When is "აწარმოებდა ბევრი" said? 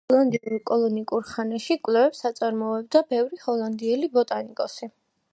2.29-3.39